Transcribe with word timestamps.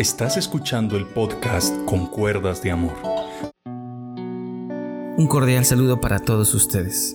Estás 0.00 0.38
escuchando 0.38 0.96
el 0.96 1.04
podcast 1.04 1.76
Con 1.84 2.06
Cuerdas 2.06 2.62
de 2.62 2.70
Amor. 2.70 2.94
Un 5.18 5.26
cordial 5.28 5.66
saludo 5.66 6.00
para 6.00 6.20
todos 6.20 6.54
ustedes. 6.54 7.14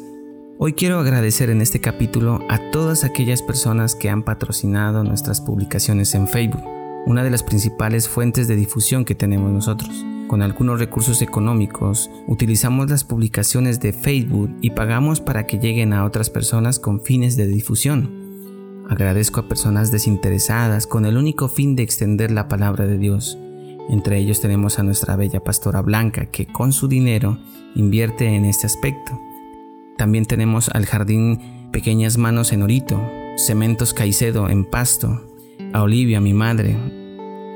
Hoy 0.59 0.73
quiero 0.73 0.99
agradecer 0.99 1.49
en 1.49 1.61
este 1.61 1.81
capítulo 1.81 2.41
a 2.47 2.69
todas 2.69 3.03
aquellas 3.03 3.41
personas 3.41 3.95
que 3.95 4.11
han 4.11 4.21
patrocinado 4.21 5.03
nuestras 5.03 5.41
publicaciones 5.41 6.13
en 6.13 6.27
Facebook, 6.27 6.61
una 7.07 7.23
de 7.23 7.31
las 7.31 7.41
principales 7.41 8.07
fuentes 8.07 8.47
de 8.47 8.55
difusión 8.55 9.03
que 9.03 9.15
tenemos 9.15 9.51
nosotros. 9.51 10.05
Con 10.27 10.43
algunos 10.43 10.77
recursos 10.77 11.23
económicos, 11.23 12.11
utilizamos 12.27 12.87
las 12.87 13.03
publicaciones 13.03 13.79
de 13.79 13.93
Facebook 13.93 14.55
y 14.61 14.69
pagamos 14.69 15.21
para 15.21 15.47
que 15.47 15.57
lleguen 15.57 15.91
a 15.91 16.05
otras 16.05 16.29
personas 16.29 16.77
con 16.77 17.01
fines 17.01 17.35
de 17.35 17.47
difusión. 17.47 18.24
Agradezco 18.89 19.39
a 19.39 19.47
personas 19.47 19.91
desinteresadas 19.91 20.85
con 20.85 21.05
el 21.05 21.17
único 21.17 21.47
fin 21.47 21.75
de 21.75 21.83
extender 21.83 22.29
la 22.29 22.47
palabra 22.47 22.85
de 22.85 22.97
Dios. 22.97 23.37
Entre 23.89 24.17
ellos 24.19 24.41
tenemos 24.41 24.77
a 24.77 24.83
nuestra 24.83 25.15
bella 25.15 25.43
pastora 25.43 25.81
Blanca, 25.81 26.27
que 26.27 26.45
con 26.45 26.71
su 26.71 26.87
dinero 26.87 27.39
invierte 27.75 28.27
en 28.27 28.45
este 28.45 28.67
aspecto. 28.67 29.19
También 29.97 30.25
tenemos 30.25 30.69
al 30.69 30.85
jardín 30.85 31.69
Pequeñas 31.71 32.17
Manos 32.17 32.51
en 32.53 32.61
Orito, 32.61 33.01
Cementos 33.37 33.93
Caicedo 33.93 34.49
en 34.49 34.65
Pasto, 34.65 35.21
a 35.73 35.81
Olivia, 35.81 36.21
mi 36.21 36.33
madre, 36.33 36.77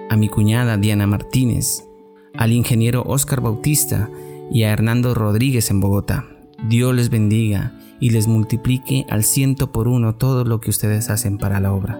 a 0.09 0.15
mi 0.17 0.29
cuñada 0.29 0.77
Diana 0.77 1.05
Martínez, 1.05 1.85
al 2.33 2.53
ingeniero 2.53 3.03
Oscar 3.05 3.41
Bautista 3.41 4.09
y 4.51 4.63
a 4.63 4.71
Hernando 4.71 5.13
Rodríguez 5.13 5.69
en 5.69 5.79
Bogotá. 5.79 6.25
Dios 6.67 6.95
les 6.95 7.09
bendiga 7.09 7.79
y 7.99 8.11
les 8.11 8.27
multiplique 8.27 9.05
al 9.09 9.23
ciento 9.23 9.71
por 9.71 9.87
uno 9.87 10.15
todo 10.15 10.45
lo 10.45 10.59
que 10.59 10.69
ustedes 10.69 11.09
hacen 11.09 11.37
para 11.37 11.59
la 11.59 11.73
obra. 11.73 11.99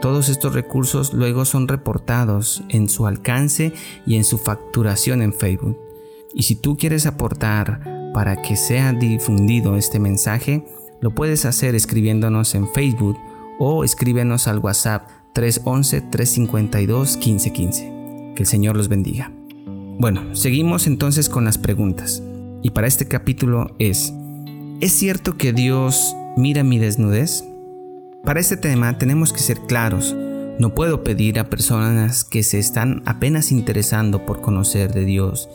Todos 0.00 0.28
estos 0.28 0.54
recursos 0.54 1.14
luego 1.14 1.44
son 1.44 1.66
reportados 1.66 2.62
en 2.68 2.88
su 2.88 3.06
alcance 3.06 3.72
y 4.06 4.16
en 4.16 4.24
su 4.24 4.38
facturación 4.38 5.22
en 5.22 5.32
Facebook. 5.32 5.78
Y 6.34 6.42
si 6.42 6.56
tú 6.56 6.76
quieres 6.76 7.06
aportar 7.06 8.12
para 8.12 8.42
que 8.42 8.56
sea 8.56 8.92
difundido 8.92 9.76
este 9.76 9.98
mensaje, 9.98 10.66
lo 11.00 11.14
puedes 11.14 11.46
hacer 11.46 11.74
escribiéndonos 11.74 12.54
en 12.54 12.68
Facebook 12.68 13.16
o 13.58 13.84
escríbenos 13.84 14.46
al 14.46 14.58
WhatsApp 14.58 15.08
311-352-1515. 15.34 18.34
Que 18.34 18.42
el 18.42 18.46
Señor 18.46 18.76
los 18.76 18.88
bendiga. 18.88 19.32
Bueno, 19.98 20.34
seguimos 20.34 20.86
entonces 20.86 21.28
con 21.28 21.44
las 21.44 21.56
preguntas. 21.56 22.22
Y 22.62 22.70
para 22.70 22.88
este 22.88 23.06
capítulo 23.06 23.76
es, 23.78 24.12
¿Es 24.80 24.92
cierto 24.92 25.36
que 25.36 25.52
Dios 25.52 26.16
mira 26.36 26.64
mi 26.64 26.78
desnudez? 26.78 27.44
Para 28.24 28.40
este 28.40 28.56
tema 28.56 28.98
tenemos 28.98 29.32
que 29.32 29.38
ser 29.38 29.60
claros. 29.60 30.16
No 30.58 30.74
puedo 30.74 31.04
pedir 31.04 31.38
a 31.38 31.48
personas 31.48 32.24
que 32.24 32.42
se 32.42 32.58
están 32.58 33.02
apenas 33.06 33.52
interesando 33.52 34.26
por 34.26 34.40
conocer 34.40 34.92
de 34.92 35.04
Dios 35.04 35.48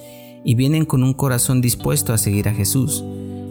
y 0.43 0.55
vienen 0.55 0.85
con 0.85 1.03
un 1.03 1.13
corazón 1.13 1.59
dispuesto 1.59 2.13
a 2.13 2.17
seguir 2.17 2.47
a 2.47 2.53
Jesús. 2.53 3.03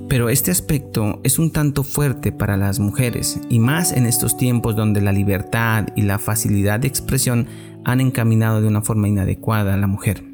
Pero 0.09 0.31
este 0.31 0.51
aspecto 0.51 1.21
es 1.23 1.39
un 1.39 1.53
tanto 1.53 1.85
fuerte 1.85 2.33
para 2.33 2.57
las 2.57 2.81
mujeres 2.81 3.39
y 3.51 3.59
más 3.59 3.93
en 3.93 4.07
estos 4.07 4.39
tiempos 4.39 4.75
donde 4.75 5.03
la 5.03 5.13
libertad 5.13 5.89
y 5.95 6.03
la 6.03 6.19
facilidad 6.19 6.81
de 6.81 6.89
expresión 6.89 7.47
han 7.85 8.01
encaminado 8.01 8.63
de 8.63 8.69
una 8.69 8.81
forma 8.81 9.07
inadecuada 9.07 9.75
a 9.75 9.77
la 9.77 9.87
mujer. 9.87 10.28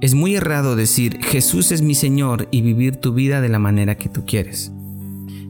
Es 0.00 0.14
muy 0.14 0.36
errado 0.36 0.76
decir 0.76 1.18
Jesús 1.24 1.72
es 1.72 1.82
mi 1.82 1.96
Señor 1.96 2.46
y 2.52 2.62
vivir 2.62 2.96
tu 2.96 3.14
vida 3.14 3.40
de 3.40 3.48
la 3.48 3.58
manera 3.58 3.96
que 3.96 4.08
tú 4.08 4.24
quieres. 4.24 4.70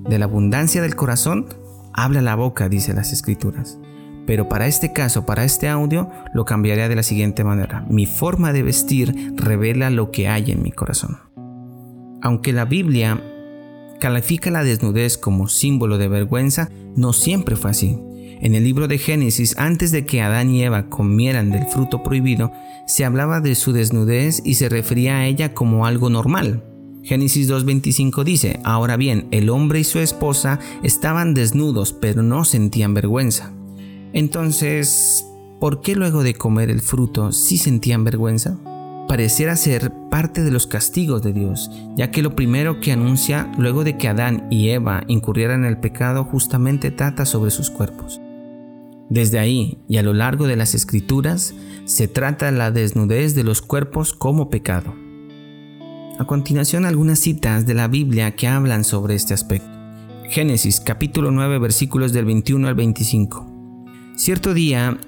De 0.09 0.19
la 0.19 0.25
abundancia 0.25 0.81
del 0.81 0.97
corazón 0.97 1.47
habla 1.93 2.23
la 2.23 2.35
boca, 2.35 2.71
dice 2.71 2.95
las 2.95 3.13
escrituras. 3.13 3.79
Pero 4.27 4.49
para 4.49 4.67
este 4.67 4.95
caso, 4.95 5.27
para 5.27 5.45
este 5.45 5.69
audio, 5.69 6.09
lo 6.33 6.47
cambiaría 6.47 6.89
de 6.89 6.97
la 6.97 7.03
siguiente 7.03 7.45
manera. 7.45 7.85
Mi 7.91 8.07
forma 8.07 8.55
de 8.55 8.63
vestir 8.63 9.35
revela 9.37 9.91
lo 9.91 10.11
que 10.11 10.29
hay 10.29 10.51
en 10.51 10.63
mi 10.63 10.73
corazón. 10.73 11.19
Aunque 12.23 12.55
la 12.55 12.65
Biblia 12.65 13.23
califica 14.01 14.51
la 14.51 14.65
desnudez 14.65 15.19
como 15.19 15.49
símbolo 15.49 15.99
de 15.99 16.09
vergüenza, 16.09 16.71
no 16.97 17.13
siempre 17.13 17.55
fue 17.55 17.71
así. 17.71 17.99
En 18.41 18.55
el 18.55 18.63
libro 18.65 18.87
de 18.87 18.99
Génesis, 18.99 19.57
antes 19.59 19.91
de 19.91 20.07
que 20.07 20.23
Adán 20.23 20.51
y 20.51 20.63
Eva 20.63 20.89
comieran 20.89 21.51
del 21.51 21.67
fruto 21.67 22.03
prohibido, 22.03 22.53
se 22.87 23.05
hablaba 23.05 23.41
de 23.41 23.55
su 23.55 23.73
desnudez 23.73 24.41
y 24.45 24.55
se 24.55 24.69
refería 24.69 25.19
a 25.19 25.27
ella 25.27 25.55
como 25.55 25.87
algo 25.87 26.09
normal. 26.09 26.63
Génesis 27.03 27.51
2.25 27.51 28.23
dice, 28.23 28.61
ahora 28.65 28.97
bien, 28.97 29.27
el 29.31 29.51
hombre 29.51 29.81
y 29.81 29.85
su 29.85 29.99
esposa 29.99 30.61
estaban 30.83 31.35
desnudos, 31.35 31.93
pero 31.93 32.23
no 32.23 32.45
sentían 32.45 32.95
vergüenza. 32.95 33.53
Entonces, 34.13 35.27
¿por 35.59 35.81
qué 35.81 35.97
luego 35.97 36.23
de 36.23 36.35
comer 36.35 36.71
el 36.71 36.81
fruto 36.81 37.33
sí 37.33 37.59
sentían 37.59 38.05
vergüenza? 38.05 38.59
Pareciera 39.09 39.57
ser 39.57 39.91
parte 40.11 40.43
de 40.43 40.51
los 40.51 40.67
castigos 40.67 41.23
de 41.23 41.33
Dios, 41.33 41.71
ya 41.97 42.11
que 42.11 42.23
lo 42.23 42.37
primero 42.37 42.79
que 42.81 42.93
anuncia 42.93 43.51
luego 43.57 43.83
de 43.83 43.97
que 43.97 44.09
Adán 44.09 44.47
y 44.51 44.69
Eva 44.69 45.03
incurrieran 45.09 45.65
en 45.65 45.71
el 45.71 45.79
pecado 45.79 46.25
justamente 46.25 46.91
trata 46.91 47.25
sobre 47.25 47.51
sus 47.51 47.71
cuerpos. 47.71 48.21
Desde 49.11 49.39
ahí 49.39 49.79
y 49.89 49.97
a 49.97 50.03
lo 50.03 50.13
largo 50.13 50.47
de 50.47 50.57
las 50.57 50.75
escrituras 50.75 51.55
se 51.87 52.09
trata 52.09 52.51
la 52.51 52.71
desnudez 52.71 53.35
de 53.35 53.43
los 53.43 53.63
cuerpos 53.63 54.13
como 54.13 54.51
pecado. 54.51 54.95
A 56.19 56.27
continuación 56.27 56.85
algunas 56.85 57.19
citas 57.19 57.65
de 57.65 57.75
la 57.75 57.89
Biblia 57.89 58.33
que 58.33 58.49
hablan 58.49 58.85
sobre 58.85 59.15
este 59.15 59.33
aspecto. 59.33 59.69
Génesis 60.29 60.81
capítulo 60.81 61.31
9 61.31 61.59
versículos 61.59 62.13
del 62.13 62.27
21 62.27 62.69
al 62.69 62.75
25. 62.75 63.47
Cierto 64.17 64.53
día 64.53 64.99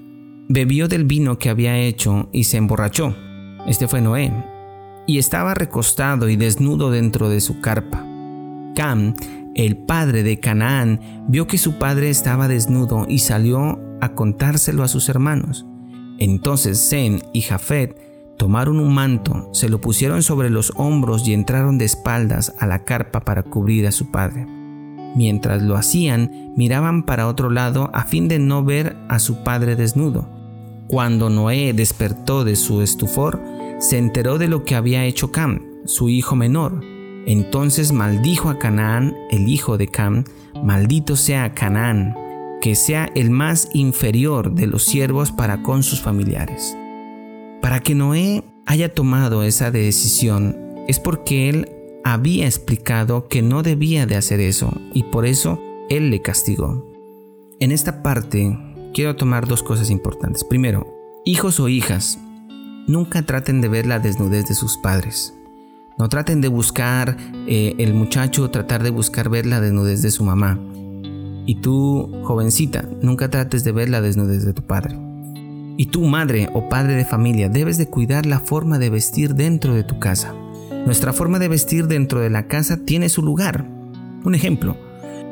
bebió 0.48 0.88
del 0.88 1.04
vino 1.04 1.38
que 1.38 1.50
había 1.50 1.76
hecho 1.76 2.30
y 2.32 2.44
se 2.44 2.56
emborrachó. 2.56 3.14
Este 3.66 3.86
fue 3.86 4.00
Noé. 4.00 4.32
Y 5.06 5.18
estaba 5.18 5.54
recostado 5.54 6.28
y 6.28 6.36
desnudo 6.36 6.90
dentro 6.90 7.28
de 7.28 7.40
su 7.40 7.60
carpa. 7.60 8.06
Cam, 8.74 9.14
el 9.54 9.76
padre 9.76 10.22
de 10.22 10.40
Canaán, 10.40 11.26
vio 11.28 11.46
que 11.46 11.58
su 11.58 11.78
padre 11.78 12.08
estaba 12.08 12.48
desnudo 12.48 13.04
y 13.08 13.18
salió 13.18 13.78
a 14.00 14.14
contárselo 14.14 14.82
a 14.82 14.88
sus 14.88 15.08
hermanos. 15.08 15.66
Entonces 16.18 16.88
Zen 16.88 17.22
y 17.32 17.42
Jafet 17.42 17.96
tomaron 18.36 18.78
un 18.78 18.94
manto, 18.94 19.50
se 19.52 19.68
lo 19.68 19.80
pusieron 19.80 20.22
sobre 20.22 20.50
los 20.50 20.72
hombros 20.76 21.26
y 21.26 21.34
entraron 21.34 21.78
de 21.78 21.84
espaldas 21.84 22.54
a 22.58 22.66
la 22.66 22.84
carpa 22.84 23.20
para 23.20 23.42
cubrir 23.42 23.86
a 23.86 23.92
su 23.92 24.10
padre. 24.10 24.46
Mientras 25.16 25.62
lo 25.62 25.76
hacían, 25.76 26.52
miraban 26.56 27.04
para 27.04 27.26
otro 27.26 27.50
lado 27.50 27.90
a 27.92 28.04
fin 28.04 28.28
de 28.28 28.38
no 28.38 28.64
ver 28.64 28.96
a 29.08 29.18
su 29.18 29.42
padre 29.42 29.76
desnudo. 29.76 30.28
Cuando 30.88 31.30
Noé 31.30 31.72
despertó 31.72 32.44
de 32.44 32.56
su 32.56 32.82
estufor, 32.82 33.40
se 33.78 33.98
enteró 33.98 34.38
de 34.38 34.48
lo 34.48 34.64
que 34.64 34.74
había 34.74 35.04
hecho 35.04 35.32
Cam, 35.32 35.60
su 35.84 36.08
hijo 36.08 36.36
menor. 36.36 36.80
Entonces 37.26 37.92
maldijo 37.92 38.48
a 38.50 38.58
Canaán, 38.58 39.14
el 39.30 39.48
hijo 39.48 39.78
de 39.78 39.88
Cam, 39.88 40.24
maldito 40.62 41.16
sea 41.16 41.54
Canaán, 41.54 42.14
que 42.60 42.74
sea 42.74 43.10
el 43.14 43.30
más 43.30 43.68
inferior 43.72 44.54
de 44.54 44.66
los 44.66 44.84
siervos 44.84 45.32
para 45.32 45.62
con 45.62 45.82
sus 45.82 46.00
familiares. 46.00 46.76
Para 47.62 47.80
que 47.80 47.94
Noé 47.94 48.44
haya 48.66 48.94
tomado 48.94 49.42
esa 49.42 49.70
decisión 49.70 50.56
es 50.88 50.98
porque 50.98 51.48
él 51.48 51.68
había 52.04 52.46
explicado 52.46 53.28
que 53.28 53.42
no 53.42 53.62
debía 53.62 54.06
de 54.06 54.16
hacer 54.16 54.40
eso 54.40 54.72
y 54.94 55.04
por 55.04 55.26
eso 55.26 55.60
él 55.88 56.10
le 56.10 56.22
castigó. 56.22 56.86
En 57.58 57.72
esta 57.72 58.02
parte 58.02 58.58
quiero 58.94 59.16
tomar 59.16 59.46
dos 59.46 59.62
cosas 59.62 59.90
importantes. 59.90 60.44
Primero, 60.44 60.86
hijos 61.24 61.60
o 61.60 61.68
hijas, 61.68 62.18
nunca 62.86 63.22
traten 63.22 63.60
de 63.60 63.68
ver 63.68 63.86
la 63.86 63.98
desnudez 63.98 64.48
de 64.48 64.54
sus 64.54 64.78
padres. 64.78 65.34
No 65.98 66.08
traten 66.08 66.40
de 66.40 66.48
buscar 66.48 67.16
eh, 67.46 67.74
el 67.78 67.92
muchacho, 67.92 68.50
tratar 68.50 68.82
de 68.82 68.90
buscar 68.90 69.28
ver 69.28 69.44
la 69.44 69.60
desnudez 69.60 70.00
de 70.00 70.10
su 70.10 70.24
mamá. 70.24 70.58
Y 71.46 71.56
tú, 71.56 72.10
jovencita, 72.22 72.88
nunca 73.02 73.30
trates 73.30 73.64
de 73.64 73.72
ver 73.72 73.88
la 73.88 74.00
desnudez 74.00 74.44
de 74.44 74.52
tu 74.52 74.62
padre. 74.62 74.96
Y 75.76 75.86
tú, 75.86 76.02
madre 76.04 76.48
o 76.52 76.68
padre 76.68 76.94
de 76.94 77.04
familia, 77.04 77.48
debes 77.48 77.78
de 77.78 77.86
cuidar 77.86 78.26
la 78.26 78.40
forma 78.40 78.78
de 78.78 78.90
vestir 78.90 79.34
dentro 79.34 79.74
de 79.74 79.84
tu 79.84 79.98
casa. 79.98 80.34
Nuestra 80.84 81.12
forma 81.12 81.38
de 81.38 81.48
vestir 81.48 81.86
dentro 81.86 82.20
de 82.20 82.30
la 82.30 82.46
casa 82.46 82.84
tiene 82.84 83.08
su 83.08 83.22
lugar. 83.22 83.66
Un 84.24 84.34
ejemplo, 84.34 84.76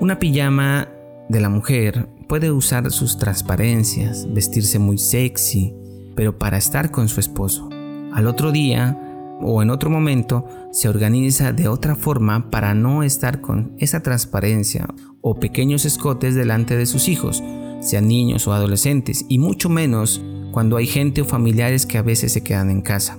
una 0.01 0.19
pijama 0.19 0.89
de 1.29 1.41
la 1.41 1.49
mujer 1.49 2.09
puede 2.29 2.51
usar 2.51 2.91
sus 2.91 3.19
transparencias, 3.19 4.27
vestirse 4.33 4.79
muy 4.79 4.99
sexy, 4.99 5.75
pero 6.15 6.39
para 6.39 6.59
estar 6.59 6.91
con 6.91 7.09
su 7.09 7.21
esposo. 7.21 7.69
Al 8.13 8.27
otro 8.27 8.53
día 8.53 9.08
o 9.41 9.63
en 9.63 9.71
otro 9.71 9.91
momento 9.91 10.45
se 10.73 10.89
organiza 10.89 11.53
de 11.53 11.69
otra 11.69 11.95
forma 11.95 12.51
para 12.51 12.75
no 12.75 13.03
estar 13.03 13.41
con 13.41 13.73
esa 13.79 14.01
transparencia 14.01 14.87
o 15.21 15.39
pequeños 15.39 15.85
escotes 15.85 16.35
delante 16.35 16.77
de 16.77 16.87
sus 16.87 17.09
hijos, 17.09 17.43
sean 17.81 18.09
niños 18.09 18.47
o 18.47 18.53
adolescentes, 18.53 19.25
y 19.29 19.39
mucho 19.39 19.69
menos 19.69 20.23
cuando 20.53 20.77
hay 20.77 20.87
gente 20.87 21.23
o 21.23 21.25
familiares 21.25 21.87
que 21.87 21.99
a 21.99 22.03
veces 22.03 22.33
se 22.33 22.43
quedan 22.43 22.71
en 22.71 22.81
casa. 22.81 23.19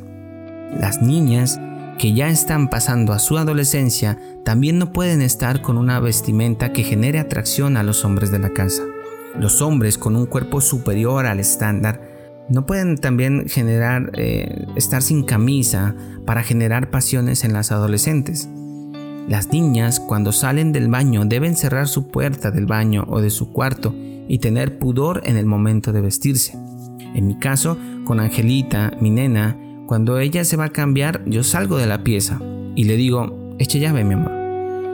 Las 0.77 1.01
niñas 1.01 1.59
que 1.97 2.13
ya 2.13 2.29
están 2.29 2.69
pasando 2.69 3.13
a 3.13 3.19
su 3.19 3.37
adolescencia 3.37 4.17
también 4.45 4.79
no 4.79 4.93
pueden 4.93 5.21
estar 5.21 5.61
con 5.61 5.77
una 5.77 5.99
vestimenta 5.99 6.71
que 6.71 6.83
genere 6.83 7.19
atracción 7.19 7.77
a 7.77 7.83
los 7.83 8.05
hombres 8.05 8.31
de 8.31 8.39
la 8.39 8.51
casa. 8.51 8.83
Los 9.37 9.61
hombres 9.61 9.97
con 9.97 10.15
un 10.15 10.25
cuerpo 10.25 10.61
superior 10.61 11.25
al 11.25 11.39
estándar 11.39 12.08
No 12.49 12.65
pueden 12.65 12.97
también 12.97 13.47
generar, 13.47 14.11
eh, 14.15 14.65
estar 14.75 15.03
sin 15.03 15.23
camisa 15.23 15.95
para 16.25 16.41
generar 16.41 16.89
pasiones 16.89 17.43
en 17.43 17.53
las 17.53 17.71
adolescentes. 17.71 18.49
Las 19.27 19.49
niñas 19.49 19.99
cuando 19.99 20.31
salen 20.31 20.71
del 20.71 20.87
baño 20.87 21.25
deben 21.25 21.55
cerrar 21.55 21.87
su 21.87 22.07
puerta 22.07 22.49
del 22.49 22.65
baño 22.65 23.05
o 23.07 23.21
de 23.21 23.29
su 23.29 23.53
cuarto 23.53 23.93
y 24.27 24.39
tener 24.39 24.79
pudor 24.79 25.21
en 25.25 25.37
el 25.37 25.45
momento 25.45 25.91
de 25.91 26.01
vestirse. 26.01 26.57
En 27.13 27.27
mi 27.27 27.37
caso, 27.37 27.77
con 28.03 28.19
Angelita, 28.19 28.93
mi 28.99 29.11
nena, 29.11 29.55
cuando 29.85 30.17
ella 30.17 30.43
se 30.43 30.57
va 30.57 30.65
a 30.65 30.69
cambiar, 30.69 31.23
yo 31.25 31.43
salgo 31.43 31.77
de 31.77 31.85
la 31.85 32.03
pieza 32.03 32.39
y 32.75 32.85
le 32.85 32.95
digo, 32.95 33.55
eche 33.59 33.79
llave 33.79 34.03
mi 34.03 34.15
amor. 34.15 34.31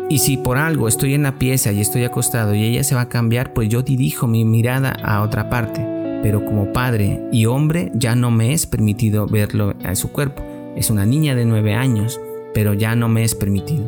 Y 0.10 0.20
si 0.20 0.36
por 0.36 0.58
algo 0.58 0.90
estoy 0.90 1.14
en 1.14 1.24
la 1.24 1.40
pieza 1.40 1.72
y 1.72 1.80
estoy 1.80 2.04
acostado 2.04 2.54
y 2.54 2.64
ella 2.64 2.84
se 2.84 2.96
va 2.96 3.02
a 3.02 3.10
cambiar, 3.10 3.54
pues 3.54 3.70
yo 3.70 3.82
dirijo 3.82 4.28
mi 4.28 4.44
mirada 4.44 4.92
a 4.92 5.22
otra 5.22 5.50
parte 5.50 5.95
pero 6.22 6.44
como 6.46 6.74
padre 6.74 7.22
y 7.32 7.46
hombre 7.46 7.92
ya 7.94 8.16
no 8.16 8.32
me 8.32 8.54
es 8.54 8.66
permitido 8.66 9.28
verlo 9.28 9.74
a 9.84 9.96
su 9.96 10.12
cuerpo. 10.12 10.44
Es 10.76 10.90
una 10.90 11.06
niña 11.06 11.36
de 11.36 11.46
9 11.46 11.74
años, 11.74 12.20
pero 12.54 12.74
ya 12.74 12.96
no 12.96 13.08
me 13.08 13.24
es 13.24 13.36
permitido. 13.36 13.86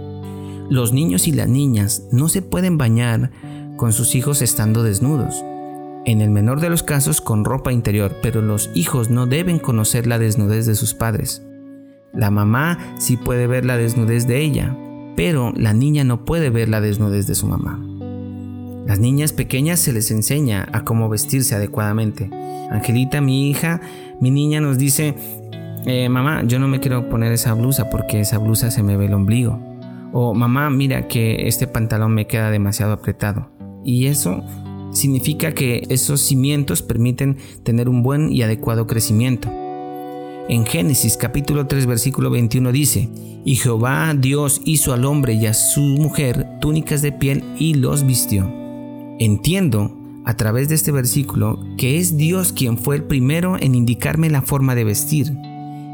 Los 0.69 0.93
niños 0.93 1.27
y 1.27 1.31
las 1.31 1.47
niñas 1.47 2.03
no 2.11 2.29
se 2.29 2.41
pueden 2.41 2.77
bañar 2.77 3.31
con 3.77 3.93
sus 3.93 4.15
hijos 4.15 4.41
estando 4.41 4.83
desnudos. 4.83 5.43
En 6.05 6.21
el 6.21 6.29
menor 6.29 6.61
de 6.61 6.69
los 6.69 6.83
casos 6.83 7.21
con 7.21 7.45
ropa 7.45 7.71
interior, 7.71 8.15
pero 8.21 8.41
los 8.41 8.69
hijos 8.73 9.09
no 9.09 9.25
deben 9.25 9.59
conocer 9.59 10.07
la 10.07 10.19
desnudez 10.19 10.65
de 10.65 10.75
sus 10.75 10.93
padres. 10.93 11.43
La 12.13 12.31
mamá 12.31 12.77
sí 12.97 13.17
puede 13.17 13.47
ver 13.47 13.65
la 13.65 13.77
desnudez 13.77 14.27
de 14.27 14.41
ella, 14.41 14.75
pero 15.15 15.53
la 15.55 15.73
niña 15.73 16.03
no 16.03 16.25
puede 16.25 16.49
ver 16.49 16.69
la 16.69 16.81
desnudez 16.81 17.27
de 17.27 17.35
su 17.35 17.47
mamá. 17.47 17.96
Las 18.87 18.99
niñas 18.99 19.33
pequeñas 19.33 19.81
se 19.81 19.91
les 19.91 20.11
enseña 20.11 20.69
a 20.71 20.85
cómo 20.85 21.09
vestirse 21.09 21.53
adecuadamente. 21.55 22.29
Angelita, 22.71 23.19
mi 23.19 23.49
hija, 23.49 23.81
mi 24.21 24.31
niña 24.31 24.61
nos 24.61 24.77
dice, 24.77 25.13
eh, 25.85 26.07
mamá, 26.07 26.43
yo 26.45 26.57
no 26.57 26.69
me 26.69 26.79
quiero 26.79 27.09
poner 27.09 27.33
esa 27.33 27.53
blusa 27.53 27.89
porque 27.89 28.21
esa 28.21 28.37
blusa 28.37 28.71
se 28.71 28.83
me 28.83 28.95
ve 28.95 29.07
el 29.07 29.13
ombligo. 29.13 29.59
O 30.13 30.33
mamá, 30.33 30.69
mira 30.69 31.09
que 31.09 31.49
este 31.49 31.67
pantalón 31.67 32.13
me 32.13 32.27
queda 32.27 32.49
demasiado 32.49 32.93
apretado. 32.93 33.49
Y 33.83 34.05
eso 34.05 34.41
significa 34.93 35.51
que 35.51 35.83
esos 35.89 36.21
cimientos 36.21 36.81
permiten 36.81 37.37
tener 37.63 37.89
un 37.89 38.03
buen 38.03 38.31
y 38.31 38.41
adecuado 38.41 38.87
crecimiento. 38.87 39.49
En 40.47 40.65
Génesis 40.65 41.17
capítulo 41.17 41.67
3 41.67 41.87
versículo 41.87 42.29
21 42.29 42.71
dice, 42.71 43.09
Y 43.43 43.55
Jehová 43.55 44.13
Dios 44.17 44.61
hizo 44.63 44.93
al 44.93 45.03
hombre 45.03 45.33
y 45.33 45.45
a 45.45 45.53
su 45.53 45.81
mujer 45.81 46.47
túnicas 46.61 47.01
de 47.01 47.11
piel 47.11 47.43
y 47.59 47.73
los 47.73 48.05
vistió. 48.05 48.66
Entiendo 49.19 49.97
a 50.25 50.35
través 50.35 50.69
de 50.69 50.75
este 50.75 50.91
versículo 50.91 51.59
que 51.77 51.97
es 51.97 52.17
Dios 52.17 52.53
quien 52.53 52.77
fue 52.77 52.97
el 52.97 53.03
primero 53.03 53.57
en 53.59 53.73
indicarme 53.73 54.29
la 54.29 54.41
forma 54.41 54.75
de 54.75 54.83
vestir 54.83 55.33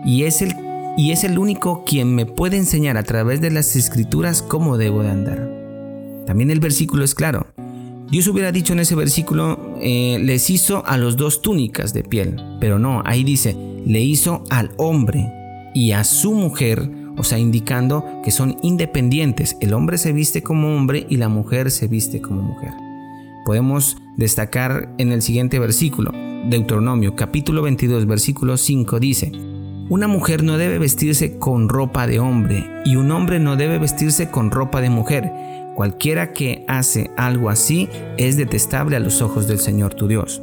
y 0.06 0.24
es 0.24 0.42
el 0.42 0.54
y 0.98 1.12
es 1.12 1.24
el 1.24 1.40
único 1.40 1.86
quien 1.86 2.14
me 2.14 2.26
puede 2.26 2.58
enseñar 2.58 2.98
a 2.98 3.04
través 3.04 3.42
de 3.42 3.50
las 3.50 3.76
escrituras 3.76 4.44
cómo 4.44 4.78
debo 4.78 5.02
de 5.02 5.10
andar. 5.10 5.50
También 6.28 6.52
el 6.52 6.60
versículo 6.60 7.04
es 7.04 7.16
claro. 7.16 7.48
Dios 8.12 8.28
hubiera 8.28 8.52
dicho 8.52 8.74
en 8.74 8.80
ese 8.80 8.94
versículo, 8.94 9.76
eh, 9.82 10.20
les 10.22 10.52
hizo 10.52 10.86
a 10.86 10.98
los 10.98 11.18
dos 11.18 11.42
túnicas 11.42 11.94
de 11.94 12.04
piel, 12.04 12.40
pero 12.60 12.78
no, 12.78 13.02
ahí 13.06 13.24
dice, 13.24 13.56
le 13.88 14.02
hizo 14.02 14.44
al 14.52 14.72
hombre 14.78 15.32
y 15.74 15.94
a 15.94 16.04
su 16.04 16.34
mujer, 16.34 16.92
o 17.18 17.24
sea, 17.24 17.40
indicando 17.40 18.22
que 18.24 18.30
son 18.30 18.58
independientes. 18.62 19.58
El 19.62 19.74
hombre 19.74 19.98
se 19.98 20.12
viste 20.12 20.44
como 20.44 20.76
hombre 20.76 21.08
y 21.10 21.18
la 21.18 21.30
mujer 21.30 21.72
se 21.72 21.88
viste 21.88 22.22
como 22.22 22.44
mujer 22.44 22.83
podemos 23.46 23.98
destacar 24.18 24.94
en 24.98 25.12
el 25.12 25.22
siguiente 25.22 25.60
versículo. 25.60 26.12
Deuteronomio 26.46 27.16
capítulo 27.16 27.62
22 27.62 28.06
versículo 28.06 28.58
5 28.58 29.00
dice, 29.00 29.32
Una 29.90 30.08
mujer 30.08 30.44
no 30.44 30.58
debe 30.58 30.78
vestirse 30.78 31.38
con 31.38 31.70
ropa 31.70 32.08
de 32.08 32.20
hombre 32.20 32.66
y 32.86 32.96
un 32.96 33.12
hombre 33.12 33.40
no 33.40 33.56
debe 33.56 33.80
vestirse 33.80 34.30
con 34.30 34.52
ropa 34.52 34.82
de 34.82 34.90
mujer. 34.90 35.32
Cualquiera 35.76 36.34
que 36.34 36.66
hace 36.68 37.12
algo 37.18 37.50
así 37.50 37.90
es 38.18 38.38
detestable 38.38 38.96
a 38.96 39.00
los 39.00 39.22
ojos 39.22 39.48
del 39.48 39.60
Señor 39.60 39.94
tu 39.94 40.08
Dios. 40.08 40.42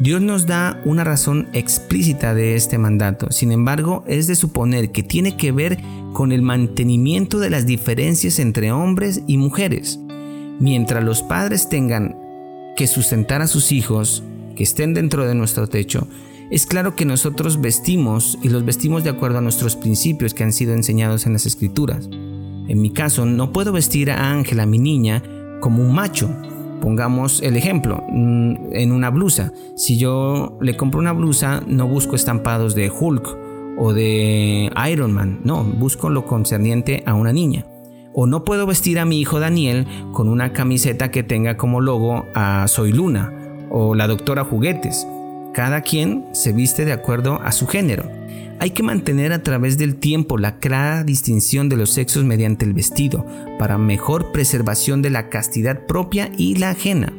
Dios 0.00 0.22
nos 0.22 0.46
da 0.46 0.80
una 0.86 1.04
razón 1.04 1.48
explícita 1.52 2.34
de 2.34 2.56
este 2.56 2.78
mandato, 2.78 3.30
sin 3.30 3.52
embargo 3.52 4.02
es 4.06 4.26
de 4.26 4.34
suponer 4.34 4.92
que 4.92 5.02
tiene 5.02 5.36
que 5.36 5.52
ver 5.52 5.78
con 6.14 6.32
el 6.32 6.40
mantenimiento 6.40 7.38
de 7.38 7.50
las 7.50 7.66
diferencias 7.66 8.38
entre 8.38 8.72
hombres 8.72 9.22
y 9.26 9.36
mujeres. 9.36 10.00
Mientras 10.60 11.02
los 11.02 11.22
padres 11.22 11.70
tengan 11.70 12.16
que 12.76 12.86
sustentar 12.86 13.40
a 13.40 13.46
sus 13.46 13.72
hijos, 13.72 14.22
que 14.54 14.62
estén 14.62 14.92
dentro 14.92 15.26
de 15.26 15.34
nuestro 15.34 15.66
techo, 15.66 16.06
es 16.50 16.66
claro 16.66 16.94
que 16.94 17.06
nosotros 17.06 17.62
vestimos 17.62 18.38
y 18.42 18.50
los 18.50 18.66
vestimos 18.66 19.02
de 19.02 19.08
acuerdo 19.08 19.38
a 19.38 19.40
nuestros 19.40 19.74
principios 19.74 20.34
que 20.34 20.44
han 20.44 20.52
sido 20.52 20.74
enseñados 20.74 21.24
en 21.24 21.32
las 21.32 21.46
escrituras. 21.46 22.10
En 22.12 22.82
mi 22.82 22.92
caso, 22.92 23.24
no 23.24 23.52
puedo 23.52 23.72
vestir 23.72 24.10
a 24.10 24.30
Ángela, 24.30 24.66
mi 24.66 24.78
niña, 24.78 25.22
como 25.60 25.82
un 25.82 25.94
macho. 25.94 26.28
Pongamos 26.82 27.40
el 27.42 27.56
ejemplo, 27.56 28.04
mm, 28.10 28.72
en 28.72 28.92
una 28.92 29.08
blusa. 29.08 29.54
Si 29.76 29.96
yo 29.96 30.58
le 30.60 30.76
compro 30.76 31.00
una 31.00 31.12
blusa, 31.12 31.62
no 31.66 31.88
busco 31.88 32.16
estampados 32.16 32.74
de 32.74 32.90
Hulk 32.90 33.38
o 33.78 33.94
de 33.94 34.70
Iron 34.90 35.12
Man, 35.12 35.40
no, 35.42 35.64
busco 35.64 36.10
lo 36.10 36.26
concerniente 36.26 37.02
a 37.06 37.14
una 37.14 37.32
niña. 37.32 37.64
O 38.22 38.26
no 38.26 38.44
puedo 38.44 38.66
vestir 38.66 38.98
a 38.98 39.06
mi 39.06 39.18
hijo 39.18 39.40
Daniel 39.40 39.86
con 40.12 40.28
una 40.28 40.52
camiseta 40.52 41.10
que 41.10 41.22
tenga 41.22 41.56
como 41.56 41.80
logo 41.80 42.26
a 42.34 42.68
Soy 42.68 42.92
Luna 42.92 43.32
o 43.70 43.94
la 43.94 44.06
doctora 44.06 44.44
Juguetes. 44.44 45.06
Cada 45.54 45.80
quien 45.80 46.26
se 46.32 46.52
viste 46.52 46.84
de 46.84 46.92
acuerdo 46.92 47.40
a 47.42 47.50
su 47.50 47.66
género. 47.66 48.10
Hay 48.58 48.72
que 48.72 48.82
mantener 48.82 49.32
a 49.32 49.42
través 49.42 49.78
del 49.78 49.96
tiempo 49.96 50.36
la 50.36 50.58
clara 50.58 51.02
distinción 51.02 51.70
de 51.70 51.78
los 51.78 51.92
sexos 51.92 52.24
mediante 52.24 52.66
el 52.66 52.74
vestido, 52.74 53.24
para 53.58 53.78
mejor 53.78 54.32
preservación 54.32 55.00
de 55.00 55.08
la 55.08 55.30
castidad 55.30 55.86
propia 55.86 56.30
y 56.36 56.56
la 56.56 56.72
ajena. 56.72 57.14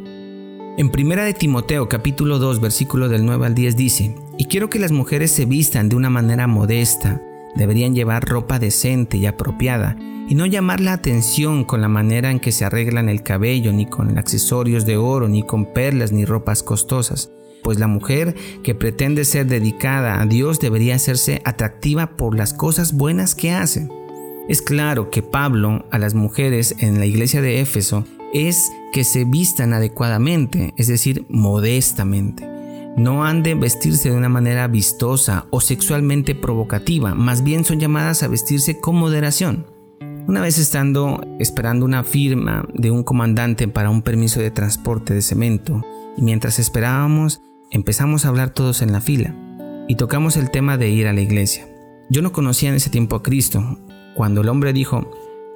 En 0.77 0.91
primera 0.91 1.23
de 1.23 1.33
Timoteo 1.33 1.89
capítulo 1.89 2.37
2 2.37 2.61
versículo 2.61 3.09
del 3.09 3.25
9 3.25 3.47
al 3.47 3.55
10 3.55 3.75
dice, 3.75 4.15
y 4.37 4.45
quiero 4.45 4.69
que 4.69 4.77
las 4.77 4.91
mujeres 4.91 5.31
se 5.31 5.45
vistan 5.45 5.89
de 5.89 5.95
una 5.95 6.11
manera 6.11 6.45
modesta, 6.45 7.19
deberían 7.55 7.95
llevar 7.95 8.27
ropa 8.27 8.59
decente 8.59 9.17
y 9.17 9.25
apropiada, 9.25 9.97
y 10.27 10.35
no 10.35 10.45
llamar 10.45 10.79
la 10.79 10.93
atención 10.93 11.65
con 11.65 11.81
la 11.81 11.87
manera 11.87 12.31
en 12.31 12.39
que 12.39 12.51
se 12.51 12.63
arreglan 12.63 13.09
el 13.09 13.23
cabello, 13.23 13.73
ni 13.73 13.85
con 13.85 14.17
accesorios 14.17 14.85
de 14.85 14.97
oro, 14.97 15.27
ni 15.27 15.43
con 15.43 15.65
perlas, 15.65 16.11
ni 16.11 16.25
ropas 16.25 16.63
costosas, 16.63 17.31
pues 17.63 17.79
la 17.79 17.87
mujer 17.87 18.35
que 18.63 18.75
pretende 18.75 19.25
ser 19.25 19.47
dedicada 19.47 20.21
a 20.21 20.25
Dios 20.25 20.59
debería 20.59 20.95
hacerse 20.95 21.41
atractiva 21.45 22.15
por 22.15 22.37
las 22.37 22.53
cosas 22.53 22.93
buenas 22.93 23.35
que 23.35 23.51
hace. 23.51 23.89
Es 24.47 24.61
claro 24.61 25.09
que 25.09 25.21
Pablo 25.21 25.85
a 25.91 25.99
las 25.99 26.13
mujeres 26.13 26.75
en 26.79 26.99
la 26.99 27.05
iglesia 27.05 27.41
de 27.41 27.61
Éfeso 27.61 28.05
es 28.33 28.71
que 28.91 29.03
se 29.03 29.25
vistan 29.25 29.73
adecuadamente, 29.73 30.73
es 30.77 30.87
decir, 30.87 31.25
modestamente. 31.29 32.50
No 32.97 33.23
han 33.23 33.41
de 33.41 33.55
vestirse 33.55 34.09
de 34.09 34.17
una 34.17 34.29
manera 34.29 34.67
vistosa 34.67 35.45
o 35.49 35.61
sexualmente 35.61 36.35
provocativa, 36.35 37.15
más 37.15 37.43
bien 37.43 37.63
son 37.63 37.79
llamadas 37.79 38.21
a 38.21 38.27
vestirse 38.27 38.79
con 38.79 38.95
moderación. 38.95 39.65
Una 40.27 40.41
vez 40.41 40.57
estando 40.57 41.21
esperando 41.39 41.85
una 41.85 42.03
firma 42.03 42.67
de 42.73 42.91
un 42.91 43.03
comandante 43.03 43.67
para 43.67 43.89
un 43.89 44.01
permiso 44.01 44.39
de 44.39 44.51
transporte 44.51 45.13
de 45.13 45.21
cemento, 45.21 45.81
y 46.17 46.21
mientras 46.21 46.59
esperábamos, 46.59 47.41
empezamos 47.71 48.25
a 48.25 48.27
hablar 48.27 48.53
todos 48.53 48.81
en 48.81 48.91
la 48.91 49.01
fila 49.01 49.35
y 49.87 49.95
tocamos 49.95 50.37
el 50.37 50.51
tema 50.51 50.77
de 50.77 50.89
ir 50.89 51.07
a 51.07 51.13
la 51.13 51.21
iglesia. 51.21 51.67
Yo 52.09 52.21
no 52.21 52.31
conocía 52.31 52.69
en 52.69 52.75
ese 52.75 52.89
tiempo 52.89 53.15
a 53.15 53.23
Cristo, 53.23 53.79
cuando 54.15 54.41
el 54.41 54.49
hombre 54.49 54.73
dijo, 54.73 55.09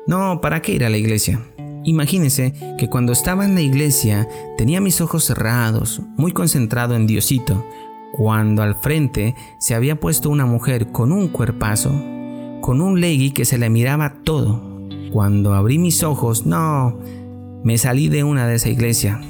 no, 0.08 0.40
¿para 0.42 0.62
qué 0.62 0.72
ir 0.74 0.86
a 0.86 0.90
la 0.90 0.98
iglesia? 0.98 1.42
Imagínese 1.86 2.54
que 2.78 2.90
cuando 2.90 3.14
estaba 3.14 3.46
en 3.46 3.56
la 3.56 3.62
iglesia 3.62 4.28
tenía 4.58 4.82
mis 4.82 5.00
ojos 5.02 5.24
cerrados, 5.24 6.02
muy 6.18 6.32
concentrado 6.32 6.96
en 6.96 7.08
Diosito, 7.08 7.66
cuando 8.12 8.64
al 8.64 8.76
frente 8.76 9.36
se 9.60 9.76
había 9.76 10.00
puesto 10.00 10.30
una 10.30 10.46
mujer 10.46 10.92
con 10.92 11.12
un 11.12 11.28
cuerpazo 11.28 11.94
con 12.66 12.82
un 12.82 13.00
legui 13.00 13.30
que 13.30 13.46
se 13.46 13.60
le 13.60 13.70
miraba 13.70 14.16
todo. 14.24 14.60
Cuando 15.12 15.54
abrí 15.54 15.78
mis 15.78 16.02
ojos, 16.02 16.48
no, 16.48 16.98
me 17.64 17.78
salí 17.78 18.10
de 18.10 18.24
una 18.24 18.48
de 18.48 18.56
esa 18.56 18.70
iglesia. 18.70 19.22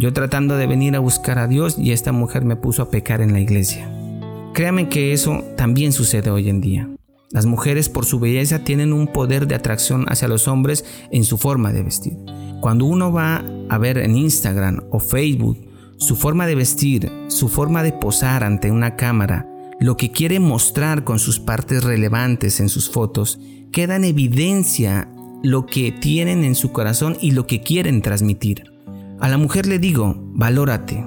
Yo 0.00 0.12
tratando 0.12 0.56
de 0.56 0.66
venir 0.66 0.96
a 0.96 0.98
buscar 0.98 1.38
a 1.38 1.46
Dios 1.46 1.78
y 1.78 1.92
esta 1.92 2.10
mujer 2.10 2.44
me 2.44 2.56
puso 2.56 2.82
a 2.82 2.90
pecar 2.90 3.20
en 3.20 3.32
la 3.32 3.38
iglesia. 3.38 3.88
Créame 4.52 4.88
que 4.88 5.12
eso 5.12 5.44
también 5.56 5.92
sucede 5.92 6.30
hoy 6.30 6.48
en 6.48 6.60
día. 6.60 6.91
Las 7.32 7.46
mujeres 7.46 7.88
por 7.88 8.04
su 8.04 8.20
belleza 8.20 8.58
tienen 8.58 8.92
un 8.92 9.06
poder 9.06 9.46
de 9.46 9.54
atracción 9.54 10.04
hacia 10.08 10.28
los 10.28 10.48
hombres 10.48 10.84
en 11.10 11.24
su 11.24 11.38
forma 11.38 11.72
de 11.72 11.82
vestir. 11.82 12.16
Cuando 12.60 12.84
uno 12.84 13.10
va 13.10 13.42
a 13.70 13.78
ver 13.78 13.96
en 13.96 14.16
Instagram 14.16 14.82
o 14.90 15.00
Facebook 15.00 15.58
su 15.96 16.14
forma 16.14 16.46
de 16.46 16.54
vestir, 16.54 17.10
su 17.28 17.48
forma 17.48 17.82
de 17.82 17.92
posar 17.92 18.44
ante 18.44 18.70
una 18.70 18.96
cámara, 18.96 19.48
lo 19.80 19.96
que 19.96 20.12
quiere 20.12 20.40
mostrar 20.40 21.04
con 21.04 21.18
sus 21.18 21.40
partes 21.40 21.82
relevantes 21.82 22.60
en 22.60 22.68
sus 22.68 22.90
fotos, 22.90 23.40
queda 23.72 23.96
en 23.96 24.04
evidencia 24.04 25.08
lo 25.42 25.64
que 25.64 25.90
tienen 25.90 26.44
en 26.44 26.54
su 26.54 26.70
corazón 26.70 27.16
y 27.20 27.30
lo 27.30 27.46
que 27.46 27.62
quieren 27.62 28.02
transmitir. 28.02 28.64
A 29.20 29.28
la 29.28 29.38
mujer 29.38 29.66
le 29.66 29.78
digo, 29.78 30.14
valórate. 30.18 31.06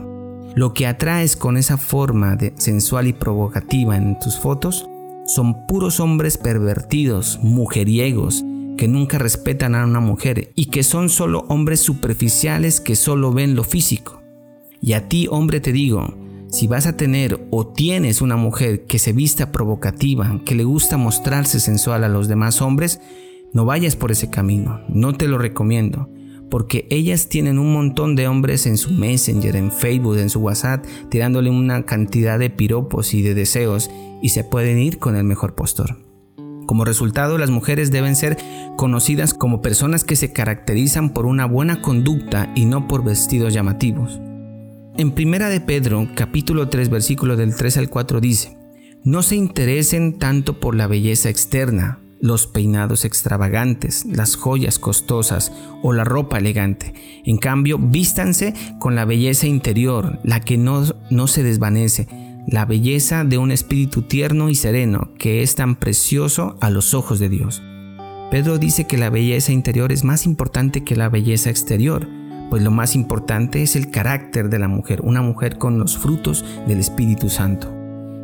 lo 0.56 0.74
que 0.74 0.88
atraes 0.88 1.36
con 1.36 1.58
esa 1.58 1.76
forma 1.76 2.38
de 2.38 2.54
sensual 2.56 3.08
y 3.08 3.14
provocativa 3.14 3.98
en 3.98 4.18
tus 4.20 4.40
fotos 4.40 4.88
son 5.26 5.66
puros 5.68 6.00
hombres 6.00 6.38
pervertidos, 6.38 7.40
mujeriegos, 7.42 8.44
que 8.78 8.88
nunca 8.88 9.18
respetan 9.18 9.76
a 9.76 9.86
una 9.86 10.00
mujer 10.00 10.52
y 10.56 10.66
que 10.66 10.84
son 10.84 11.10
solo 11.10 11.46
hombres 11.48 11.80
superficiales 11.80 12.82
que 12.82 12.96
solo 12.96 13.32
ven 13.32 13.56
lo 13.56 13.64
físico. 13.64 14.22
Y 14.82 14.94
a 14.94 15.08
ti, 15.08 15.28
hombre, 15.30 15.62
te 15.62 15.72
digo, 15.72 16.14
si 16.50 16.68
vas 16.68 16.86
a 16.86 16.96
tener 16.96 17.48
o 17.52 17.68
tienes 17.68 18.22
una 18.22 18.36
mujer 18.36 18.86
que 18.86 19.00
se 19.00 19.14
vista 19.14 19.52
provocativa, 19.52 20.42
que 20.46 20.56
le 20.56 20.64
gusta 20.64 20.98
mostrarse 20.98 21.60
sensual 21.60 22.04
a 22.04 22.10
los 22.10 22.28
demás 22.28 22.62
hombres, 22.62 23.00
no 23.54 23.66
vayas 23.66 23.96
por 23.96 24.12
ese 24.12 24.30
camino, 24.30 24.82
no 24.90 25.14
te 25.14 25.28
lo 25.28 25.38
recomiendo, 25.38 26.10
porque 26.56 26.88
ellas 26.90 27.28
tienen 27.28 27.60
un 27.60 27.74
montón 27.74 28.16
de 28.16 28.30
hombres 28.30 28.66
en 28.66 28.78
su 28.78 28.90
Messenger, 28.94 29.58
en 29.58 29.74
Facebook, 29.74 30.16
en 30.20 30.30
su 30.30 30.40
WhatsApp, 30.40 30.86
tirándole 31.10 31.50
una 31.50 31.84
cantidad 31.84 32.40
de 32.40 32.50
piropos 32.50 33.14
y 33.14 33.22
de 33.22 33.34
deseos 33.34 33.92
y 34.22 34.30
se 34.30 34.46
pueden 34.46 34.80
ir 34.80 34.98
con 34.98 35.18
el 35.18 35.26
mejor 35.26 35.54
postor. 35.54 35.98
Como 36.66 36.86
resultado, 36.86 37.38
las 37.38 37.50
mujeres 37.50 37.92
deben 37.92 38.16
ser 38.16 38.38
conocidas 38.78 39.34
como 39.34 39.62
personas 39.62 40.06
que 40.06 40.16
se 40.16 40.32
caracterizan 40.32 41.10
por 41.10 41.26
una 41.26 41.46
buena 41.46 41.82
conducta 41.82 42.50
y 42.56 42.64
no 42.64 42.88
por 42.88 43.04
vestidos 43.04 43.54
llamativos. 43.54 44.22
En 44.96 45.12
Primera 45.12 45.50
de 45.50 45.60
Pedro, 45.60 46.08
capítulo 46.16 46.70
3, 46.70 46.88
versículo 46.88 47.36
del 47.36 47.54
3 47.54 47.80
al 47.80 47.90
4 47.90 48.22
dice: 48.22 48.58
No 49.04 49.24
se 49.24 49.36
interesen 49.36 50.20
tanto 50.20 50.62
por 50.62 50.74
la 50.74 50.88
belleza 50.88 51.28
externa, 51.28 52.00
los 52.22 52.48
peinados 52.48 53.06
extravagantes, 53.06 54.06
las 54.06 54.36
joyas 54.36 54.80
costosas 54.80 55.52
o 55.84 55.94
la 55.94 56.04
ropa 56.04 56.38
elegante. 56.38 56.94
En 57.26 57.38
cambio, 57.38 57.78
vístanse 57.78 58.54
con 58.80 58.96
la 58.96 59.06
belleza 59.06 59.48
interior, 59.48 60.20
la 60.24 60.42
que 60.42 60.58
no, 60.58 60.84
no 61.10 61.28
se 61.28 61.44
desvanece, 61.44 62.08
la 62.48 62.66
belleza 62.66 63.24
de 63.24 63.38
un 63.38 63.52
espíritu 63.52 64.04
tierno 64.04 64.50
y 64.50 64.56
sereno 64.56 65.12
que 65.18 65.42
es 65.42 65.56
tan 65.56 65.76
precioso 65.76 66.58
a 66.62 66.70
los 66.70 66.94
ojos 66.94 67.20
de 67.20 67.30
Dios. 67.30 67.64
Pedro 68.32 68.58
dice 68.58 68.86
que 68.86 68.98
la 68.98 69.10
belleza 69.10 69.52
interior 69.52 69.92
es 69.92 70.04
más 70.04 70.26
importante 70.26 70.84
que 70.84 70.96
la 70.96 71.10
belleza 71.10 71.50
exterior, 71.50 72.08
pues 72.50 72.64
lo 72.64 72.72
más 72.72 72.96
importante 72.96 73.64
es 73.64 73.76
el 73.76 73.90
carácter 73.92 74.50
de 74.50 74.60
la 74.60 74.68
mujer, 74.68 75.02
una 75.02 75.22
mujer 75.22 75.58
con 75.58 75.80
los 75.80 75.98
frutos 75.98 76.46
del 76.68 76.80
Espíritu 76.80 77.30
Santo. 77.30 77.74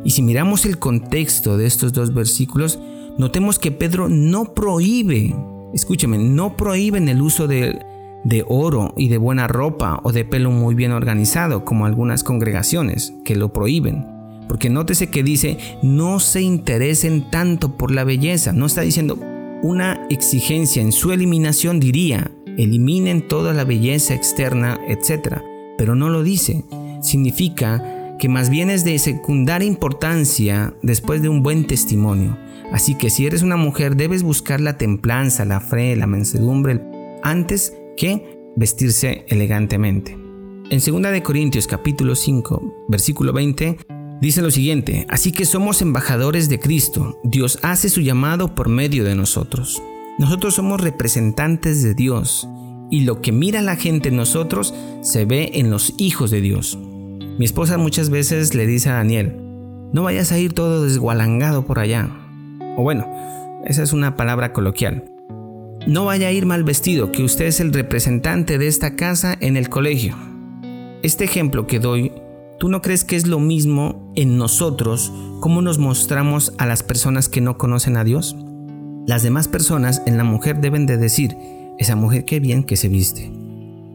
Y 0.04 0.10
si 0.10 0.22
miramos 0.22 0.64
el 0.66 0.78
contexto 0.78 1.56
de 1.56 1.66
estos 1.66 1.92
dos 1.92 2.12
versículos, 2.12 2.78
notemos 3.18 3.58
que 3.58 3.72
Pedro 3.72 4.08
no 4.08 4.54
prohíbe, 4.54 5.34
escúchame, 5.72 6.18
no 6.18 6.56
prohíbe 6.56 6.98
el 6.98 7.22
uso 7.22 7.46
de, 7.46 7.78
de 8.24 8.44
oro 8.46 8.94
y 8.96 9.08
de 9.08 9.18
buena 9.18 9.48
ropa 9.48 10.00
o 10.02 10.12
de 10.12 10.24
pelo 10.24 10.50
muy 10.50 10.74
bien 10.74 10.92
organizado, 10.92 11.64
como 11.64 11.86
algunas 11.86 12.24
congregaciones 12.24 13.14
que 13.24 13.36
lo 13.36 13.52
prohíben. 13.52 14.06
Porque 14.48 14.68
nótese 14.68 15.08
que 15.08 15.22
dice, 15.22 15.56
no 15.82 16.20
se 16.20 16.42
interesen 16.42 17.30
tanto 17.30 17.76
por 17.76 17.90
la 17.90 18.04
belleza. 18.04 18.52
No 18.52 18.66
está 18.66 18.82
diciendo 18.82 19.18
una 19.62 20.06
exigencia 20.10 20.82
en 20.82 20.92
su 20.92 21.12
eliminación, 21.12 21.80
diría, 21.80 22.30
eliminen 22.58 23.26
toda 23.28 23.54
la 23.54 23.64
belleza 23.64 24.14
externa, 24.14 24.78
etc. 24.88 25.38
Pero 25.78 25.94
no 25.94 26.10
lo 26.10 26.22
dice. 26.22 26.64
Significa 27.00 28.01
que 28.22 28.28
más 28.28 28.50
bien 28.50 28.70
es 28.70 28.84
de 28.84 29.00
secundaria 29.00 29.66
importancia 29.66 30.72
después 30.80 31.22
de 31.22 31.28
un 31.28 31.42
buen 31.42 31.66
testimonio. 31.66 32.38
Así 32.70 32.94
que 32.94 33.10
si 33.10 33.26
eres 33.26 33.42
una 33.42 33.56
mujer 33.56 33.96
debes 33.96 34.22
buscar 34.22 34.60
la 34.60 34.78
templanza, 34.78 35.44
la 35.44 35.58
fe, 35.58 35.96
la 35.96 36.06
mansedumbre 36.06 36.80
antes 37.24 37.76
que 37.96 38.38
vestirse 38.54 39.24
elegantemente. 39.26 40.12
En 40.70 40.78
2 40.78 41.02
de 41.02 41.22
Corintios 41.24 41.66
capítulo 41.66 42.14
5, 42.14 42.84
versículo 42.86 43.32
20 43.32 43.78
Dice 44.20 44.40
lo 44.40 44.52
siguiente, 44.52 45.04
así 45.10 45.32
que 45.32 45.44
somos 45.44 45.82
embajadores 45.82 46.48
de 46.48 46.60
Cristo, 46.60 47.18
Dios 47.24 47.58
hace 47.62 47.88
su 47.88 48.02
llamado 48.02 48.54
por 48.54 48.68
medio 48.68 49.02
de 49.02 49.16
nosotros. 49.16 49.82
Nosotros 50.20 50.54
somos 50.54 50.80
representantes 50.80 51.82
de 51.82 51.96
Dios 51.96 52.46
y 52.88 53.00
lo 53.00 53.20
que 53.20 53.32
mira 53.32 53.62
la 53.62 53.74
gente 53.74 54.10
en 54.10 54.16
nosotros 54.16 54.72
se 55.00 55.24
ve 55.24 55.50
en 55.54 55.70
los 55.70 55.94
hijos 55.98 56.30
de 56.30 56.40
Dios. 56.40 56.78
Mi 57.38 57.44
esposa 57.44 57.78
muchas 57.78 58.10
veces 58.10 58.54
le 58.54 58.66
dice 58.66 58.90
a 58.90 58.94
Daniel, 58.94 59.36
no 59.92 60.02
vayas 60.02 60.32
a 60.32 60.38
ir 60.38 60.52
todo 60.52 60.84
desgualangado 60.84 61.64
por 61.64 61.78
allá. 61.78 62.10
O 62.76 62.82
bueno, 62.82 63.06
esa 63.64 63.82
es 63.82 63.92
una 63.92 64.16
palabra 64.16 64.52
coloquial. 64.52 65.04
No 65.86 66.04
vaya 66.04 66.28
a 66.28 66.32
ir 66.32 66.46
mal 66.46 66.62
vestido, 66.62 67.10
que 67.10 67.24
usted 67.24 67.46
es 67.46 67.60
el 67.60 67.72
representante 67.72 68.58
de 68.58 68.68
esta 68.68 68.96
casa 68.96 69.36
en 69.40 69.56
el 69.56 69.68
colegio. 69.68 70.14
Este 71.02 71.24
ejemplo 71.24 71.66
que 71.66 71.80
doy 71.80 72.12
¿Tú 72.62 72.68
no 72.68 72.80
crees 72.80 73.02
que 73.02 73.16
es 73.16 73.26
lo 73.26 73.40
mismo 73.40 74.12
en 74.14 74.38
nosotros 74.38 75.12
cómo 75.40 75.62
nos 75.62 75.78
mostramos 75.78 76.52
a 76.58 76.66
las 76.66 76.84
personas 76.84 77.28
que 77.28 77.40
no 77.40 77.58
conocen 77.58 77.96
a 77.96 78.04
Dios? 78.04 78.36
Las 79.04 79.24
demás 79.24 79.48
personas 79.48 80.00
en 80.06 80.16
la 80.16 80.22
mujer 80.22 80.60
deben 80.60 80.86
de 80.86 80.96
decir, 80.96 81.36
esa 81.80 81.96
mujer 81.96 82.24
qué 82.24 82.38
bien 82.38 82.62
que 82.62 82.76
se 82.76 82.86
viste. 82.86 83.32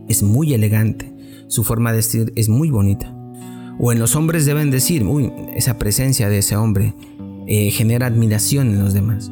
Es 0.10 0.22
muy 0.22 0.54
elegante. 0.54 1.14
Su 1.48 1.64
forma 1.64 1.92
de 1.92 1.98
vestir 1.98 2.34
es 2.36 2.50
muy 2.50 2.70
bonita. 2.70 3.17
O 3.80 3.92
en 3.92 4.00
los 4.00 4.16
hombres 4.16 4.46
deben 4.46 4.72
decir, 4.72 5.04
uy, 5.04 5.32
esa 5.56 5.78
presencia 5.78 6.30
de 6.30 6.40
ese 6.40 6.56
hombre 6.56 6.94
eh, 7.48 7.72
genera 7.72 8.08
admiración 8.08 8.70
en 8.70 8.80
los 8.80 8.94
demás. 8.94 9.32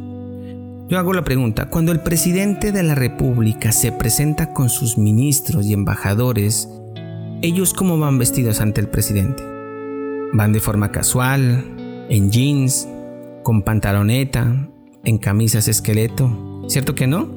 Yo 0.88 1.00
hago 1.00 1.14
la 1.14 1.24
pregunta, 1.24 1.70
cuando 1.70 1.92
el 1.92 2.02
presidente 2.02 2.72
de 2.72 2.84
la 2.84 2.94
República 2.94 3.72
se 3.72 3.92
presenta 3.92 4.54
con 4.54 4.70
sus 4.70 4.98
ministros 4.98 5.66
y 5.66 5.74
embajadores 5.74 6.70
¿Ellos 7.42 7.74
cómo 7.74 8.00
van 8.00 8.18
vestidos 8.18 8.62
ante 8.62 8.82
el 8.82 8.88
presidente? 8.88 9.44
¿Van 10.34 10.52
de 10.54 10.60
forma 10.60 10.92
casual, 10.92 11.64
en 12.10 12.32
jeans, 12.32 12.88
con 13.44 13.62
pantaloneta, 13.62 14.68
en 15.04 15.18
camisas 15.20 15.68
esqueleto? 15.68 16.64
¿Cierto 16.68 16.96
que 16.96 17.08
no? 17.08 17.30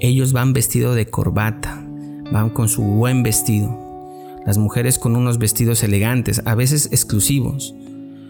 Ellos 0.00 0.32
van 0.32 0.52
vestidos 0.54 0.94
de 0.94 1.06
corbata, 1.06 1.84
van 2.32 2.50
con 2.50 2.68
su 2.68 2.82
buen 2.82 3.22
vestido. 3.22 3.85
Las 4.46 4.58
mujeres 4.58 4.98
con 4.98 5.16
unos 5.16 5.38
vestidos 5.38 5.82
elegantes, 5.82 6.40
a 6.44 6.54
veces 6.54 6.88
exclusivos, 6.92 7.74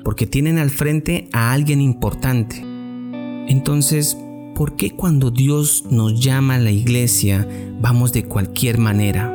porque 0.03 0.27
tienen 0.27 0.59
al 0.59 0.71
frente 0.71 1.29
a 1.33 1.53
alguien 1.53 1.81
importante. 1.83 2.65
Entonces, 3.49 4.17
¿por 4.55 4.77
qué 4.77 4.93
cuando 4.93 5.31
Dios 5.31 5.85
nos 5.91 6.21
llama 6.21 6.55
a 6.55 6.59
la 6.59 6.71
iglesia 6.71 7.47
vamos 7.81 8.13
de 8.13 8.25
cualquier 8.25 8.79
manera? 8.79 9.31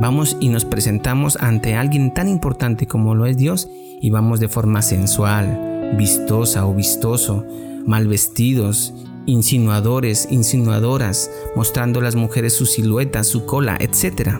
Vamos 0.00 0.36
y 0.38 0.48
nos 0.48 0.64
presentamos 0.64 1.36
ante 1.40 1.74
alguien 1.74 2.14
tan 2.14 2.28
importante 2.28 2.86
como 2.86 3.16
lo 3.16 3.26
es 3.26 3.36
Dios 3.36 3.68
y 4.00 4.10
vamos 4.10 4.38
de 4.38 4.48
forma 4.48 4.82
sensual, 4.82 5.94
vistosa 5.98 6.66
o 6.66 6.74
vistoso, 6.74 7.44
mal 7.84 8.06
vestidos, 8.06 8.94
insinuadores, 9.26 10.28
insinuadoras, 10.30 11.28
mostrando 11.56 11.98
a 11.98 12.04
las 12.04 12.14
mujeres 12.14 12.52
su 12.52 12.66
silueta, 12.66 13.24
su 13.24 13.44
cola, 13.44 13.76
etc. 13.80 14.38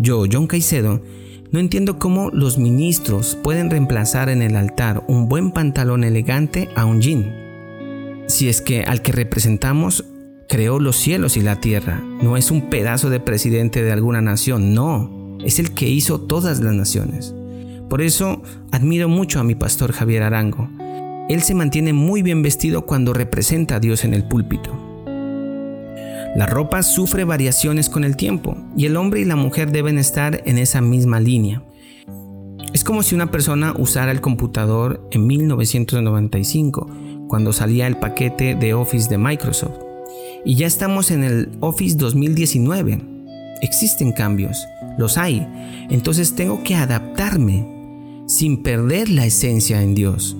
Yo, 0.00 0.24
John 0.30 0.46
Caicedo, 0.46 1.02
no 1.50 1.60
entiendo 1.60 1.98
cómo 1.98 2.30
los 2.30 2.56
ministros 2.56 3.36
pueden 3.42 3.68
reemplazar 3.68 4.30
en 4.30 4.40
el 4.40 4.56
altar 4.56 5.04
un 5.08 5.28
buen 5.28 5.50
pantalón 5.50 6.04
elegante 6.04 6.70
a 6.74 6.86
un 6.86 7.02
jean. 7.02 8.24
Si 8.26 8.48
es 8.48 8.62
que 8.62 8.82
al 8.82 9.02
que 9.02 9.12
representamos 9.12 10.06
creó 10.48 10.80
los 10.80 10.96
cielos 10.96 11.36
y 11.36 11.42
la 11.42 11.60
tierra. 11.60 12.02
No 12.22 12.36
es 12.36 12.50
un 12.50 12.70
pedazo 12.70 13.10
de 13.10 13.20
presidente 13.20 13.82
de 13.82 13.92
alguna 13.92 14.22
nación, 14.22 14.74
no. 14.74 15.38
Es 15.44 15.58
el 15.58 15.74
que 15.74 15.88
hizo 15.88 16.18
todas 16.18 16.60
las 16.60 16.74
naciones. 16.74 17.34
Por 17.88 18.00
eso 18.00 18.42
admiro 18.72 19.08
mucho 19.08 19.38
a 19.38 19.44
mi 19.44 19.54
pastor 19.54 19.92
Javier 19.92 20.22
Arango. 20.22 20.68
Él 21.28 21.42
se 21.42 21.54
mantiene 21.54 21.92
muy 21.92 22.22
bien 22.22 22.42
vestido 22.42 22.86
cuando 22.86 23.12
representa 23.12 23.76
a 23.76 23.80
Dios 23.80 24.04
en 24.04 24.14
el 24.14 24.26
púlpito. 24.26 24.89
La 26.36 26.46
ropa 26.46 26.82
sufre 26.84 27.24
variaciones 27.24 27.88
con 27.88 28.04
el 28.04 28.16
tiempo 28.16 28.56
y 28.76 28.86
el 28.86 28.96
hombre 28.96 29.20
y 29.20 29.24
la 29.24 29.36
mujer 29.36 29.72
deben 29.72 29.98
estar 29.98 30.42
en 30.46 30.58
esa 30.58 30.80
misma 30.80 31.18
línea. 31.18 31.62
Es 32.72 32.84
como 32.84 33.02
si 33.02 33.16
una 33.16 33.32
persona 33.32 33.74
usara 33.76 34.12
el 34.12 34.20
computador 34.20 35.08
en 35.10 35.26
1995, 35.26 36.88
cuando 37.26 37.52
salía 37.52 37.88
el 37.88 37.96
paquete 37.96 38.54
de 38.54 38.74
Office 38.74 39.08
de 39.08 39.18
Microsoft. 39.18 39.78
Y 40.44 40.54
ya 40.54 40.68
estamos 40.68 41.10
en 41.10 41.24
el 41.24 41.50
Office 41.60 41.96
2019. 41.96 43.00
Existen 43.60 44.12
cambios, 44.12 44.66
los 44.98 45.18
hay. 45.18 45.46
Entonces 45.90 46.36
tengo 46.36 46.62
que 46.62 46.76
adaptarme 46.76 47.66
sin 48.28 48.62
perder 48.62 49.08
la 49.08 49.26
esencia 49.26 49.82
en 49.82 49.96
Dios. 49.96 50.36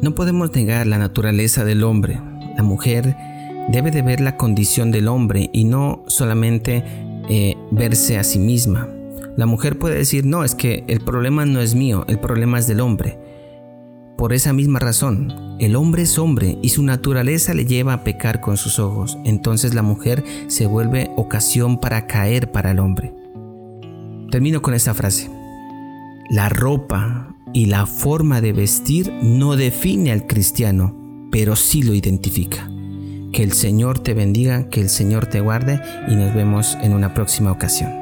No 0.00 0.14
podemos 0.14 0.54
negar 0.54 0.86
la 0.86 0.96
naturaleza 0.96 1.66
del 1.66 1.84
hombre. 1.84 2.18
La 2.56 2.62
mujer 2.62 3.14
debe 3.70 3.90
de 3.90 4.02
ver 4.02 4.20
la 4.20 4.36
condición 4.36 4.90
del 4.90 5.08
hombre 5.08 5.50
y 5.52 5.64
no 5.64 6.02
solamente 6.06 6.84
eh, 7.28 7.56
verse 7.70 8.18
a 8.18 8.24
sí 8.24 8.38
misma. 8.38 8.88
La 9.36 9.46
mujer 9.46 9.78
puede 9.78 9.96
decir, 9.96 10.26
no, 10.26 10.44
es 10.44 10.54
que 10.54 10.84
el 10.88 11.00
problema 11.00 11.46
no 11.46 11.60
es 11.60 11.74
mío, 11.74 12.04
el 12.08 12.18
problema 12.18 12.58
es 12.58 12.66
del 12.66 12.80
hombre. 12.80 13.18
Por 14.16 14.32
esa 14.32 14.52
misma 14.52 14.80
razón, 14.80 15.56
el 15.60 15.76
hombre 15.76 16.02
es 16.02 16.18
hombre 16.18 16.58
y 16.60 16.70
su 16.70 16.82
naturaleza 16.82 17.54
le 17.54 17.64
lleva 17.64 17.94
a 17.94 18.04
pecar 18.04 18.40
con 18.40 18.56
sus 18.56 18.78
ojos. 18.78 19.16
Entonces 19.24 19.72
la 19.72 19.82
mujer 19.82 20.24
se 20.48 20.66
vuelve 20.66 21.10
ocasión 21.16 21.80
para 21.80 22.06
caer 22.06 22.50
para 22.50 22.72
el 22.72 22.80
hombre. 22.80 23.14
Termino 24.30 24.60
con 24.60 24.74
esta 24.74 24.92
frase. 24.92 25.30
La 26.28 26.48
ropa 26.48 27.34
y 27.54 27.66
la 27.66 27.86
forma 27.86 28.40
de 28.40 28.52
vestir 28.52 29.12
no 29.22 29.56
define 29.56 30.12
al 30.12 30.26
cristiano, 30.26 31.28
pero 31.30 31.56
sí 31.56 31.82
lo 31.82 31.94
identifica. 31.94 32.68
Que 33.32 33.42
el 33.42 33.52
Señor 33.52 33.98
te 34.00 34.14
bendiga, 34.14 34.68
que 34.68 34.80
el 34.80 34.88
Señor 34.88 35.26
te 35.26 35.40
guarde 35.40 35.80
y 36.08 36.16
nos 36.16 36.34
vemos 36.34 36.76
en 36.82 36.92
una 36.92 37.14
próxima 37.14 37.52
ocasión. 37.52 37.92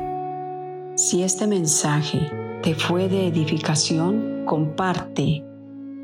Si 0.97 1.23
este 1.23 1.47
mensaje 1.47 2.31
te 2.63 2.75
fue 2.75 3.09
de 3.09 3.29
edificación, 3.29 4.45
comparte. 4.47 5.45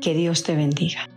Que 0.01 0.13
Dios 0.13 0.43
te 0.43 0.55
bendiga. 0.55 1.09